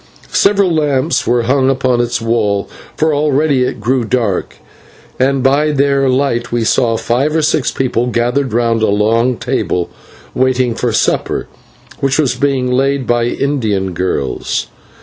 Several 0.33 0.73
lamps 0.73 1.27
were 1.27 1.43
hung 1.43 1.69
upon 1.69 2.01
its 2.01 2.19
walls, 2.19 2.71
for 2.97 3.13
already 3.13 3.63
it 3.63 3.79
grew 3.79 4.03
dark, 4.03 4.55
and 5.19 5.43
by 5.43 5.71
their 5.71 6.09
light 6.09 6.51
we 6.51 6.63
saw 6.63 6.97
five 6.97 7.35
or 7.35 7.43
six 7.43 7.69
people 7.69 8.07
gathered 8.07 8.51
round 8.51 8.81
a 8.81 8.87
long 8.87 9.37
table 9.37 9.91
waiting 10.33 10.73
for 10.73 10.91
supper, 10.91 11.47
which 11.99 12.17
was 12.17 12.33
being 12.33 12.71
laid 12.71 13.05
by 13.05 13.25
Indian 13.25 13.93
girls. 13.93 14.65